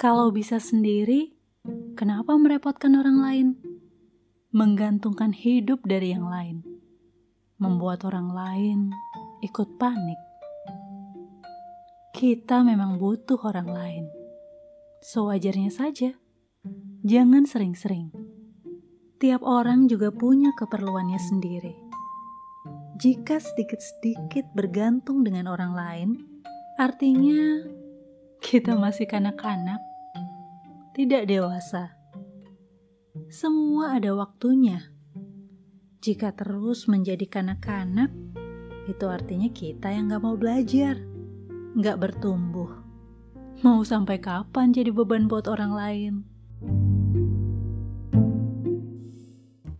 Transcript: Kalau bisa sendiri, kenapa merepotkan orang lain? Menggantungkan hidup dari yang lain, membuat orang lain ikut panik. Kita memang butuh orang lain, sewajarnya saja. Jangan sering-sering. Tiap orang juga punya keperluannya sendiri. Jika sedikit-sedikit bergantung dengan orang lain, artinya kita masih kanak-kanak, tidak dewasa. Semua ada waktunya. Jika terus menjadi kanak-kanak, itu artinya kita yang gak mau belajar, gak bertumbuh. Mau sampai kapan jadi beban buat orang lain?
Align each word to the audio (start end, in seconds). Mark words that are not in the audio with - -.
Kalau 0.00 0.32
bisa 0.32 0.56
sendiri, 0.56 1.36
kenapa 1.92 2.32
merepotkan 2.32 2.96
orang 2.96 3.20
lain? 3.20 3.48
Menggantungkan 4.48 5.36
hidup 5.36 5.84
dari 5.84 6.16
yang 6.16 6.24
lain, 6.24 6.64
membuat 7.60 8.08
orang 8.08 8.32
lain 8.32 8.78
ikut 9.44 9.76
panik. 9.76 10.16
Kita 12.16 12.64
memang 12.64 12.96
butuh 12.96 13.44
orang 13.44 13.68
lain, 13.68 14.04
sewajarnya 15.04 15.68
saja. 15.68 16.16
Jangan 17.04 17.44
sering-sering. 17.44 18.08
Tiap 19.20 19.44
orang 19.44 19.84
juga 19.84 20.08
punya 20.08 20.56
keperluannya 20.56 21.20
sendiri. 21.20 21.76
Jika 22.96 23.36
sedikit-sedikit 23.36 24.48
bergantung 24.56 25.28
dengan 25.28 25.52
orang 25.52 25.76
lain, 25.76 26.10
artinya 26.80 27.68
kita 28.40 28.72
masih 28.80 29.04
kanak-kanak, 29.04 29.89
tidak 31.00 31.32
dewasa. 31.32 31.96
Semua 33.32 33.96
ada 33.96 34.12
waktunya. 34.12 34.92
Jika 36.04 36.36
terus 36.36 36.92
menjadi 36.92 37.24
kanak-kanak, 37.24 38.12
itu 38.84 39.08
artinya 39.08 39.48
kita 39.48 39.88
yang 39.96 40.12
gak 40.12 40.20
mau 40.20 40.36
belajar, 40.36 41.00
gak 41.80 41.96
bertumbuh. 42.04 42.84
Mau 43.64 43.80
sampai 43.80 44.20
kapan 44.20 44.76
jadi 44.76 44.92
beban 44.92 45.24
buat 45.24 45.48
orang 45.48 45.72
lain? 45.72 46.12